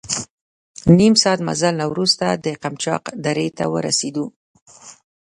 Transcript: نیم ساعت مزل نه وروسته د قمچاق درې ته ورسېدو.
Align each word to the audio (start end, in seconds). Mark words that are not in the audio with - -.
نیم 0.99 1.13
ساعت 1.23 1.39
مزل 1.47 1.73
نه 1.81 1.85
وروسته 1.93 2.25
د 2.45 2.45
قمچاق 2.63 3.03
درې 3.25 3.47
ته 3.57 3.63
ورسېدو. 3.73 4.25